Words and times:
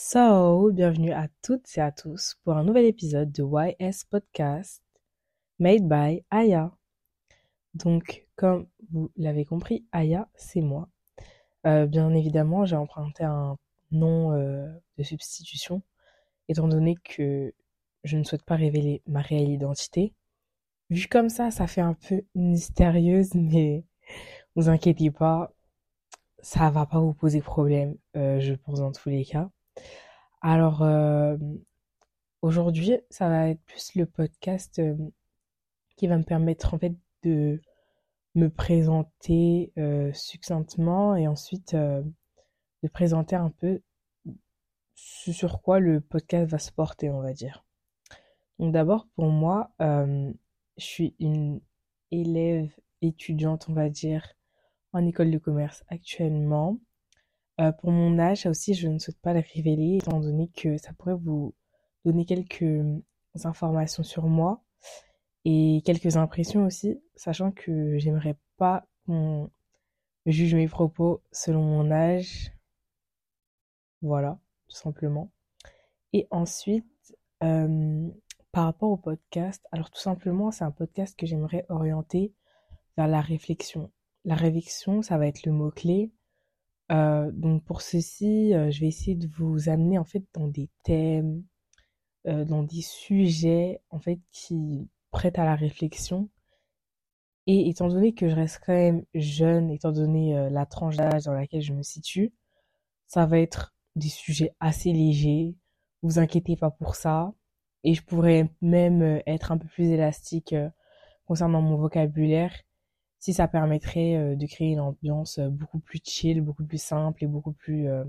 So, 0.00 0.70
bienvenue 0.70 1.10
à 1.12 1.26
toutes 1.42 1.76
et 1.76 1.80
à 1.80 1.90
tous 1.90 2.36
pour 2.44 2.56
un 2.56 2.62
nouvel 2.62 2.84
épisode 2.84 3.32
de 3.32 3.42
YS 3.42 4.04
Podcast 4.08 4.80
made 5.58 5.88
by 5.88 6.24
Aya. 6.30 6.70
Donc, 7.74 8.24
comme 8.36 8.68
vous 8.90 9.10
l'avez 9.16 9.44
compris, 9.44 9.84
Aya, 9.90 10.28
c'est 10.36 10.60
moi. 10.60 10.88
Euh, 11.66 11.86
bien 11.86 12.14
évidemment, 12.14 12.64
j'ai 12.64 12.76
emprunté 12.76 13.24
un 13.24 13.58
nom 13.90 14.32
euh, 14.32 14.72
de 14.98 15.02
substitution, 15.02 15.82
étant 16.48 16.68
donné 16.68 16.94
que 17.04 17.52
je 18.04 18.16
ne 18.16 18.22
souhaite 18.22 18.44
pas 18.44 18.56
révéler 18.56 19.02
ma 19.06 19.20
réelle 19.20 19.50
identité. 19.50 20.14
Vu 20.90 21.08
comme 21.08 21.28
ça, 21.28 21.50
ça 21.50 21.66
fait 21.66 21.82
un 21.82 21.94
peu 21.94 22.22
mystérieuse, 22.36 23.30
mais 23.34 23.84
vous 24.54 24.68
inquiétez 24.68 25.10
pas, 25.10 25.52
ça 26.38 26.70
va 26.70 26.86
pas 26.86 27.00
vous 27.00 27.14
poser 27.14 27.40
problème, 27.40 27.96
euh, 28.16 28.38
je 28.38 28.54
pense 28.54 28.78
dans 28.78 28.92
tous 28.92 29.08
les 29.08 29.24
cas. 29.24 29.50
Alors, 30.40 30.82
euh, 30.82 31.36
aujourd'hui, 32.42 32.98
ça 33.10 33.28
va 33.28 33.48
être 33.48 33.62
plus 33.62 33.94
le 33.96 34.06
podcast 34.06 34.78
euh, 34.78 34.94
qui 35.96 36.06
va 36.06 36.16
me 36.16 36.22
permettre 36.22 36.74
en 36.74 36.78
fait 36.78 36.94
de 37.24 37.60
me 38.34 38.48
présenter 38.48 39.72
euh, 39.78 40.12
succinctement 40.12 41.16
et 41.16 41.26
ensuite 41.26 41.74
de 41.74 42.88
présenter 42.92 43.34
un 43.34 43.50
peu 43.50 43.80
ce 44.94 45.32
sur 45.32 45.60
quoi 45.60 45.80
le 45.80 46.00
podcast 46.00 46.50
va 46.50 46.58
se 46.58 46.70
porter, 46.70 47.10
on 47.10 47.20
va 47.20 47.32
dire. 47.32 47.64
Donc 48.58 48.72
d'abord, 48.72 49.08
pour 49.16 49.26
moi, 49.26 49.72
je 49.80 50.34
suis 50.76 51.16
une 51.18 51.60
élève 52.10 52.70
étudiante, 53.02 53.66
on 53.68 53.72
va 53.72 53.88
dire, 53.88 54.34
en 54.92 55.04
école 55.06 55.30
de 55.30 55.38
commerce 55.38 55.84
actuellement. 55.88 56.78
Euh, 57.60 57.72
pour 57.72 57.90
mon 57.90 58.18
âge, 58.18 58.42
ça 58.42 58.50
aussi, 58.50 58.74
je 58.74 58.88
ne 58.88 58.98
souhaite 58.98 59.20
pas 59.20 59.34
le 59.34 59.42
révéler, 59.54 59.96
étant 59.96 60.20
donné 60.20 60.48
que 60.48 60.78
ça 60.78 60.92
pourrait 60.92 61.14
vous 61.14 61.54
donner 62.04 62.24
quelques 62.24 62.62
euh, 62.62 63.02
informations 63.44 64.02
sur 64.02 64.26
moi 64.26 64.62
et 65.44 65.82
quelques 65.84 66.16
impressions 66.16 66.64
aussi, 66.64 67.00
sachant 67.16 67.50
que 67.50 67.98
j'aimerais 67.98 68.36
pas 68.56 68.86
qu'on 69.06 69.50
juge 70.26 70.54
mes 70.54 70.68
propos 70.68 71.22
selon 71.32 71.62
mon 71.62 71.90
âge. 71.90 72.52
Voilà, 74.02 74.38
tout 74.68 74.76
simplement. 74.76 75.32
Et 76.12 76.28
ensuite, 76.30 77.16
euh, 77.42 78.08
par 78.52 78.64
rapport 78.64 78.90
au 78.90 78.96
podcast, 78.96 79.66
alors 79.72 79.90
tout 79.90 80.00
simplement, 80.00 80.50
c'est 80.50 80.64
un 80.64 80.70
podcast 80.70 81.18
que 81.18 81.26
j'aimerais 81.26 81.66
orienter 81.68 82.32
vers 82.96 83.08
la 83.08 83.20
réflexion. 83.20 83.90
La 84.24 84.34
réflexion, 84.34 85.02
ça 85.02 85.18
va 85.18 85.26
être 85.26 85.44
le 85.44 85.52
mot-clé. 85.52 86.12
Euh, 86.90 87.30
donc 87.32 87.64
pour 87.64 87.82
ceci, 87.82 88.54
euh, 88.54 88.70
je 88.70 88.80
vais 88.80 88.86
essayer 88.86 89.14
de 89.14 89.28
vous 89.28 89.68
amener 89.68 89.98
en 89.98 90.04
fait 90.04 90.24
dans 90.34 90.48
des 90.48 90.70
thèmes, 90.84 91.44
euh, 92.26 92.44
dans 92.44 92.62
des 92.62 92.82
sujets 92.82 93.82
en 93.90 93.98
fait 93.98 94.20
qui 94.32 94.88
prêtent 95.10 95.38
à 95.38 95.44
la 95.44 95.56
réflexion. 95.56 96.30
Et 97.46 97.68
étant 97.68 97.88
donné 97.88 98.14
que 98.14 98.28
je 98.28 98.34
reste 98.34 98.60
quand 98.64 98.74
même 98.74 99.04
jeune, 99.14 99.70
étant 99.70 99.92
donné 99.92 100.50
la 100.50 100.66
tranche 100.66 100.96
d'âge 100.96 101.24
dans 101.24 101.32
laquelle 101.32 101.62
je 101.62 101.72
me 101.72 101.82
situe, 101.82 102.32
ça 103.06 103.24
va 103.26 103.38
être 103.40 103.74
des 103.96 104.10
sujets 104.10 104.54
assez 104.60 104.92
légers. 104.92 105.56
Vous 106.02 106.18
inquiétez 106.18 106.56
pas 106.56 106.70
pour 106.70 106.94
ça. 106.94 107.32
Et 107.84 107.94
je 107.94 108.02
pourrais 108.02 108.50
même 108.60 109.22
être 109.26 109.50
un 109.52 109.58
peu 109.58 109.66
plus 109.68 109.86
élastique 109.88 110.54
concernant 111.24 111.62
mon 111.62 111.76
vocabulaire 111.76 112.52
si 113.18 113.34
ça 113.34 113.48
permettrait 113.48 114.16
euh, 114.16 114.36
de 114.36 114.46
créer 114.46 114.72
une 114.72 114.80
ambiance 114.80 115.38
euh, 115.38 115.48
beaucoup 115.48 115.80
plus 115.80 116.00
chill, 116.04 116.40
beaucoup 116.40 116.64
plus 116.64 116.82
simple 116.82 117.24
et 117.24 117.26
beaucoup 117.26 117.52
plus 117.52 117.88
euh, 117.88 118.04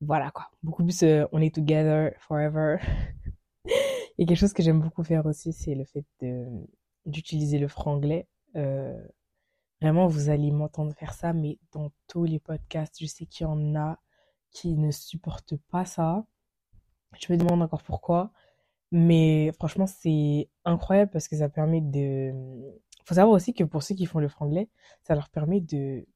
voilà 0.00 0.30
quoi, 0.30 0.50
beaucoup 0.62 0.84
plus 0.84 1.04
on 1.32 1.40
est 1.40 1.54
together 1.54 2.12
forever. 2.20 2.78
et 4.18 4.26
quelque 4.26 4.38
chose 4.38 4.52
que 4.54 4.62
j'aime 4.62 4.80
beaucoup 4.80 5.04
faire 5.04 5.26
aussi, 5.26 5.52
c'est 5.52 5.74
le 5.74 5.84
fait 5.84 6.06
d'utiliser 7.04 7.58
le 7.58 7.68
franglais. 7.68 8.26
vraiment, 9.82 10.06
vous 10.06 10.30
allez 10.30 10.50
m'entendre 10.52 10.94
faire 10.94 11.12
ça, 11.12 11.34
mais 11.34 11.58
dans 11.72 11.92
tous 12.08 12.24
les 12.24 12.38
podcasts, 12.38 12.96
je 12.98 13.06
sais 13.06 13.26
qu'il 13.26 13.44
y 13.44 13.46
en 13.46 13.76
a 13.76 13.98
qui 14.52 14.74
ne 14.76 14.90
supportent 14.90 15.56
pas 15.70 15.84
ça. 15.84 16.24
Je 17.18 17.32
me 17.32 17.38
demande 17.38 17.62
encore 17.62 17.82
pourquoi. 17.82 18.32
Mais 18.92 19.52
franchement, 19.52 19.86
c'est 19.86 20.48
incroyable 20.64 21.10
parce 21.10 21.28
que 21.28 21.36
ça 21.36 21.48
permet 21.48 21.80
de 21.80 22.32
faut 23.10 23.16
savoir 23.16 23.34
aussi 23.34 23.54
que 23.54 23.64
pour 23.64 23.82
ceux 23.82 23.96
qui 23.96 24.06
font 24.06 24.20
le 24.20 24.28
franglais, 24.28 24.68
ça 25.02 25.16
leur 25.16 25.30
permet 25.30 25.60
de 25.60 26.06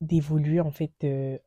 d'évoluer 0.00 0.60
en 0.60 0.72
fait 0.72 0.92
euh, 1.04 1.38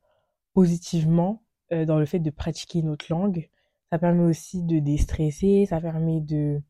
positivement 0.54 1.44
euh, 1.74 1.86
dans 1.86 2.00
le 2.00 2.06
fait 2.06 2.20
de 2.20 2.30
pratiquer 2.30 2.80
une 2.80 2.90
autre 2.90 3.08
langue. 3.10 3.50
Ça 3.92 4.00
permet 4.00 4.24
aussi 4.24 4.64
de 4.64 4.80
déstresser, 4.80 5.66
ça 5.66 5.82
permet 5.82 6.22
de 6.22 6.62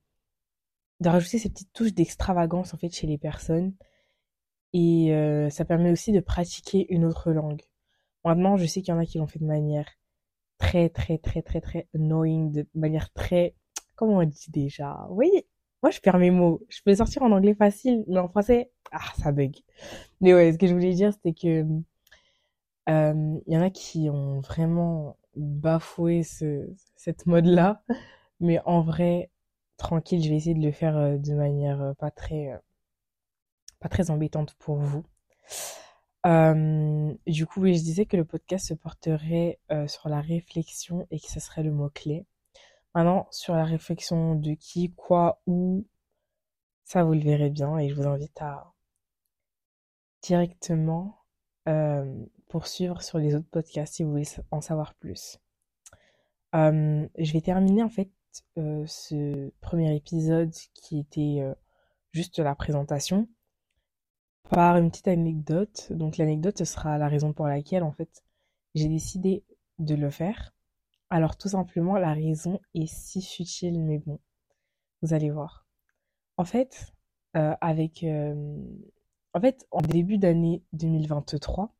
de 1.01 1.09
rajouter 1.09 1.38
ces 1.38 1.50
petites 1.50 1.73
touches 1.73 1.94
d'extravagance 1.94 2.73
en 2.73 2.78
fait 2.78 2.89
chez 2.89 3.06
les 3.06 3.19
personnes 3.19 3.75
et 4.73 5.13
euh, 5.13 5.51
ça 5.51 5.66
permet 5.66 5.91
aussi 5.91 6.12
de 6.12 6.22
pratiquer 6.22 6.91
une 6.91 7.06
autre 7.06 7.31
langue. 7.31 7.62
Maintenant, 8.25 8.57
je 8.57 8.66
sais 8.66 8.81
qu'il 8.81 8.94
y 8.94 8.97
en 8.97 9.00
a 9.00 9.06
qui 9.06 9.19
l'ont 9.19 9.28
fait 9.28 9.39
de 9.39 9.45
manière 9.45 9.88
très 10.57 10.89
très 10.89 11.19
très 11.19 11.44
très 11.44 11.62
très 11.62 11.88
annoying, 11.94 12.51
de 12.51 12.68
manière 12.73 13.12
très 13.13 13.56
comment 13.95 14.18
on 14.18 14.23
dit 14.25 14.50
déjà, 14.50 15.07
oui, 15.12 15.29
moi, 15.84 15.92
je 15.92 16.00
perds 16.00 16.19
mes 16.19 16.31
mots. 16.31 16.62
Je 16.69 16.80
peux 16.84 16.96
sortir 16.96 17.24
en 17.24 17.31
anglais 17.31 17.56
facile, 17.56 18.03
mais 18.08 18.19
en 18.19 18.30
français, 18.30 18.72
ah, 18.92 19.00
ça 19.18 19.31
bug. 19.31 19.56
Mais 20.22 20.34
ouais, 20.34 20.53
ce 20.53 20.58
que 20.58 20.68
je 20.68 20.74
voulais 20.74 20.94
dire, 20.94 21.14
c'était 21.14 21.34
que 21.34 21.66
euh, 22.90 23.40
il 23.47 23.53
y 23.53 23.58
en 23.58 23.62
a 23.62 23.69
qui 23.69 24.09
ont 24.09 24.42
vraiment 24.42 25.18
bafoué 25.36 26.24
ce, 26.24 26.69
cette 26.96 27.25
mode-là. 27.25 27.84
Mais 28.40 28.59
en 28.66 28.81
vrai, 28.81 29.31
tranquille, 29.78 30.24
je 30.24 30.30
vais 30.30 30.36
essayer 30.36 30.56
de 30.56 30.66
le 30.66 30.72
faire 30.72 30.97
euh, 30.97 31.18
de 31.18 31.34
manière 31.34 31.81
euh, 31.81 31.94
pas 31.94 32.12
très, 32.12 32.52
pas 33.80 33.90
très 33.90 34.12
embêtante 34.12 34.56
pour 34.56 34.78
vous. 34.78 35.03
du 37.28 37.46
coup, 37.48 37.62
oui, 37.62 37.75
je 37.75 37.84
disais 37.84 38.06
que 38.06 38.18
le 38.18 38.25
podcast 38.25 38.68
se 38.68 38.74
porterait 38.74 39.59
sur 39.88 40.09
la 40.09 40.22
réflexion 40.22 41.08
et 41.12 41.19
que 41.19 41.28
ce 41.28 41.40
serait 41.40 41.63
le 41.63 41.72
mot-clé. 41.72 42.25
Maintenant, 42.94 43.28
sur 43.31 43.56
la 43.56 43.63
réflexion 43.63 44.35
de 44.35 44.53
qui, 44.53 44.94
quoi, 44.94 45.41
où, 45.47 45.88
ça 46.84 47.03
vous 47.03 47.13
le 47.13 47.22
verrez 47.22 47.50
bien 47.50 47.78
et 47.78 47.90
je 47.90 47.96
vous 47.96 48.07
invite 48.07 48.41
à 48.41 48.74
directement 50.22 51.22
euh, 51.68 52.25
poursuivre 52.50 53.01
sur 53.01 53.18
les 53.18 53.35
autres 53.35 53.50
podcasts 53.50 53.96
si 53.96 54.03
vous 54.03 54.12
voulez 54.12 54.28
en 54.51 54.62
savoir 54.62 54.94
plus. 54.96 55.40
Euh, 56.53 57.07
je 57.18 57.34
vais 57.34 57.41
terminer 57.41 57.81
en 57.81 57.90
fait 57.90 58.12
euh, 58.57 58.85
ce 58.88 59.51
premier 59.62 59.96
épisode 59.96 60.51
qui 60.74 61.00
était 61.00 61.41
juste 62.12 62.40
la 62.40 62.56
présentation 62.56 63.30
par 64.50 64.75
une 64.78 64.91
petite 64.91 65.07
anecdote. 65.07 65.94
Donc 65.94 66.18
l'anecdote 66.18 66.63
sera 66.66 66.97
la 66.97 67.07
raison 67.07 67.31
pour 67.31 67.47
laquelle 67.47 67.84
en 67.84 67.94
fait 67.94 68.24
j'ai 68.75 68.90
décidé 68.90 69.46
de 69.80 69.96
le 69.96 70.09
faire. 70.09 70.53
Alors 71.11 71.35
tout 71.35 71.49
simplement, 71.49 71.97
la 71.97 72.13
raison 72.13 72.61
est 72.73 72.88
si 72.88 73.22
futile, 73.22 73.81
mais 73.81 73.99
bon, 73.99 74.22
vous 75.01 75.13
allez 75.13 75.29
voir. 75.29 75.67
En 76.38 76.45
fait, 76.45 76.94
euh, 77.35 77.53
avec, 77.59 78.05
euh, 78.05 78.57
en 79.33 79.41
fait, 79.41 79.67
en 79.71 79.81
début 79.81 80.17
d'année 80.17 80.63
2023, 80.71 81.75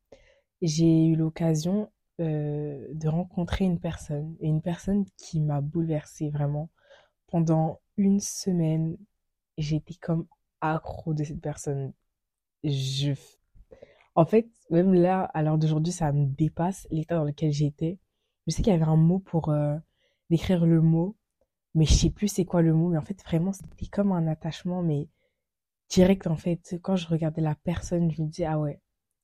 j'ai 0.60 1.06
eu 1.06 1.16
l'occasion 1.16 1.90
euh, 2.20 2.86
de 2.92 3.08
rencontrer 3.08 3.64
une 3.64 3.80
personne, 3.80 4.36
et 4.40 4.48
une 4.48 4.60
personne 4.60 5.06
qui 5.16 5.40
m'a 5.40 5.62
bouleversée 5.62 6.28
vraiment. 6.28 6.68
Pendant 7.28 7.80
une 7.96 8.20
semaine, 8.20 8.98
j'étais 9.56 9.94
comme 9.94 10.26
accro 10.60 11.14
de 11.14 11.24
cette 11.24 11.40
personne. 11.40 11.94
Je... 12.64 13.14
En 14.14 14.26
fait, 14.26 14.50
même 14.68 14.92
là, 14.92 15.22
à 15.32 15.42
l'heure 15.42 15.56
d'aujourd'hui, 15.56 15.92
ça 15.92 16.12
me 16.12 16.26
dépasse 16.26 16.86
l'état 16.90 17.16
dans 17.16 17.24
lequel 17.24 17.50
j'étais. 17.50 17.98
Je 18.46 18.52
sais 18.52 18.62
qu'il 18.62 18.72
y 18.72 18.76
avait 18.76 18.84
un 18.84 18.96
mot 18.96 19.18
pour 19.18 19.50
euh, 19.50 19.76
décrire 20.30 20.66
le 20.66 20.80
mot, 20.80 21.16
mais 21.74 21.84
je 21.84 21.94
sais 21.94 22.10
plus 22.10 22.28
c'est 22.28 22.44
quoi 22.44 22.62
le 22.62 22.74
mot. 22.74 22.88
Mais 22.88 22.98
en 22.98 23.02
fait, 23.02 23.22
vraiment, 23.24 23.52
c'était 23.52 23.86
comme 23.86 24.12
un 24.12 24.26
attachement, 24.26 24.82
mais 24.82 25.08
direct 25.88 26.26
en 26.26 26.36
fait. 26.36 26.78
Quand 26.82 26.96
je 26.96 27.08
regardais 27.08 27.42
la 27.42 27.54
personne, 27.54 28.10
je 28.10 28.22
me 28.22 28.28
disais, 28.28 28.46
ah 28.46 28.58
ouais, 28.58 28.80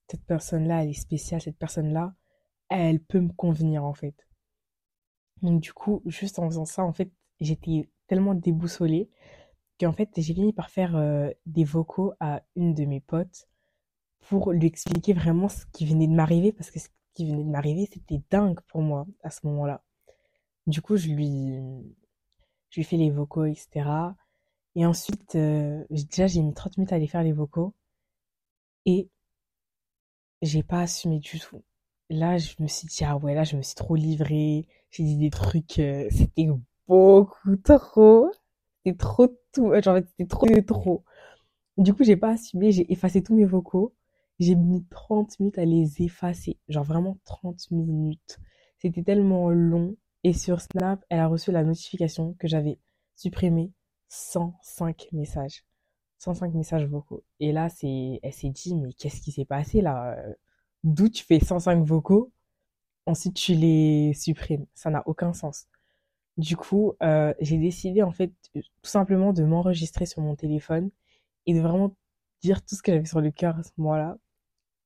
cette 0.09 0.25
personne-là, 0.25 0.83
elle 0.83 0.89
est 0.89 0.93
spéciale, 0.93 1.41
cette 1.41 1.57
personne-là, 1.57 2.13
elle 2.69 2.99
peut 2.99 3.19
me 3.19 3.33
convenir 3.33 3.83
en 3.83 3.93
fait. 3.93 4.27
Donc 5.41 5.61
du 5.61 5.73
coup, 5.73 6.01
juste 6.05 6.39
en 6.39 6.47
faisant 6.47 6.65
ça, 6.65 6.83
en 6.83 6.93
fait, 6.93 7.11
j'étais 7.39 7.89
tellement 8.07 8.35
déboussolée 8.35 9.09
qu'en 9.79 9.93
fait, 9.93 10.09
j'ai 10.17 10.33
fini 10.33 10.53
par 10.53 10.69
faire 10.69 10.95
euh, 10.95 11.29
des 11.45 11.63
vocaux 11.63 12.13
à 12.19 12.43
une 12.55 12.73
de 12.73 12.85
mes 12.85 12.99
potes 12.99 13.47
pour 14.27 14.51
lui 14.51 14.67
expliquer 14.67 15.13
vraiment 15.13 15.49
ce 15.49 15.65
qui 15.67 15.85
venait 15.85 16.07
de 16.07 16.13
m'arriver 16.13 16.51
parce 16.51 16.71
que 16.71 16.79
qui 17.13 17.25
venait 17.25 17.43
de 17.43 17.49
m'arriver, 17.49 17.87
c'était 17.91 18.21
dingue 18.29 18.59
pour 18.67 18.81
moi 18.81 19.05
à 19.23 19.29
ce 19.29 19.45
moment-là. 19.47 19.83
Du 20.67 20.81
coup, 20.81 20.97
je 20.97 21.09
lui, 21.09 21.53
je 22.69 22.79
lui 22.79 22.83
fais 22.83 22.97
les 22.97 23.09
vocaux, 23.11 23.45
etc. 23.45 23.89
Et 24.75 24.85
ensuite, 24.85 25.35
euh, 25.35 25.83
déjà, 25.89 26.27
j'ai 26.27 26.41
mis 26.41 26.53
30 26.53 26.77
minutes 26.77 26.93
à 26.93 26.95
aller 26.95 27.07
faire 27.07 27.23
les 27.23 27.33
vocaux. 27.33 27.73
Et 28.85 29.09
j'ai 30.41 30.63
pas 30.63 30.81
assumé 30.81 31.19
du 31.19 31.39
tout. 31.39 31.63
là, 32.09 32.37
je 32.37 32.55
me 32.59 32.67
suis 32.67 32.87
dit, 32.87 33.03
ah 33.05 33.17
ouais, 33.17 33.35
là, 33.35 33.43
je 33.43 33.55
me 33.57 33.61
suis 33.61 33.75
trop 33.75 33.95
livrée. 33.95 34.67
J'ai 34.91 35.03
dit 35.03 35.17
des 35.17 35.29
trucs, 35.29 35.79
euh, 35.79 36.07
c'était 36.11 36.47
beaucoup 36.87 37.55
trop. 37.57 38.31
C'était 38.85 38.97
trop 38.97 39.27
tout. 39.53 39.73
Genre, 39.81 39.97
c'était 39.97 40.27
trop, 40.27 40.47
trop. 40.67 41.03
Du 41.77 41.93
coup, 41.93 42.03
j'ai 42.03 42.17
pas 42.17 42.31
assumé, 42.31 42.71
j'ai 42.71 42.91
effacé 42.91 43.23
tous 43.23 43.35
mes 43.35 43.45
vocaux. 43.45 43.93
J'ai 44.39 44.55
mis 44.55 44.85
30 44.85 45.39
minutes 45.39 45.57
à 45.57 45.65
les 45.65 46.01
effacer. 46.01 46.57
Genre 46.69 46.83
vraiment 46.83 47.17
30 47.25 47.71
minutes. 47.71 48.39
C'était 48.77 49.03
tellement 49.03 49.49
long. 49.49 49.95
Et 50.23 50.33
sur 50.33 50.61
Snap, 50.61 51.03
elle 51.09 51.19
a 51.19 51.27
reçu 51.27 51.51
la 51.51 51.63
notification 51.63 52.33
que 52.39 52.47
j'avais 52.47 52.79
supprimé 53.15 53.71
105 54.09 55.09
messages. 55.13 55.65
105 56.19 56.53
messages 56.53 56.85
vocaux. 56.85 57.23
Et 57.39 57.51
là, 57.51 57.67
elle 57.83 58.33
s'est 58.33 58.49
dit, 58.49 58.75
mais 58.75 58.93
qu'est-ce 58.93 59.21
qui 59.21 59.31
s'est 59.31 59.45
passé 59.45 59.81
là? 59.81 60.17
D'où 60.83 61.09
tu 61.09 61.23
fais 61.25 61.39
105 61.39 61.83
vocaux, 61.85 62.31
ensuite 63.05 63.35
tu 63.35 63.53
les 63.55 64.13
supprimes. 64.13 64.65
Ça 64.73 64.89
n'a 64.89 65.03
aucun 65.07 65.33
sens. 65.33 65.67
Du 66.37 66.55
coup, 66.57 66.93
euh, 67.03 67.33
j'ai 67.41 67.57
décidé 67.57 68.03
en 68.03 68.11
fait 68.11 68.31
tout 68.53 68.61
simplement 68.83 69.33
de 69.33 69.43
m'enregistrer 69.43 70.05
sur 70.05 70.21
mon 70.21 70.35
téléphone 70.35 70.89
et 71.45 71.53
de 71.53 71.59
vraiment 71.59 71.95
dire 72.41 72.63
tout 72.65 72.75
ce 72.75 72.81
que 72.81 72.93
j'avais 72.93 73.05
sur 73.05 73.21
le 73.21 73.31
cœur 73.31 73.57
à 73.57 73.63
ce 73.63 73.71
moment-là. 73.77 74.17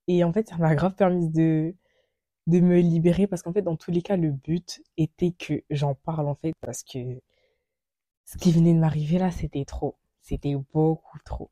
Et 0.08 0.24
en 0.24 0.32
fait, 0.34 0.48
ça 0.48 0.58
m'a 0.58 0.76
grave 0.76 0.96
permis 0.96 1.30
de, 1.30 1.76
de 2.48 2.60
me 2.62 2.80
libérer 2.82 3.28
parce 3.28 3.44
qu'en 3.44 3.54
fait, 3.54 3.62
dans 3.64 3.78
tous 3.78 3.92
les 3.92 4.02
cas, 4.04 4.18
le 4.18 4.32
but 4.32 4.82
était 4.98 5.32
que 5.34 5.64
j'en 5.72 5.96
parle 5.96 6.28
en 6.30 6.36
fait 6.36 6.54
parce 6.62 6.84
que 6.84 7.22
ce 8.26 8.38
qui 8.38 8.52
venait 8.52 8.74
de 8.74 8.80
m'arriver 8.80 9.18
là, 9.18 9.32
c'était 9.32 9.64
trop. 9.64 9.96
C'était 10.20 10.56
beaucoup 10.74 11.18
trop. 11.24 11.50